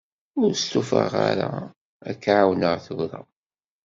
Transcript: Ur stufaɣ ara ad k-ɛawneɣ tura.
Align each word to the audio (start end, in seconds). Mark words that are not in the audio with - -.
Ur 0.41 0.51
stufaɣ 0.55 1.11
ara 1.29 1.49
ad 2.09 2.15
k-ɛawneɣ 2.23 2.73
tura. 2.85 3.19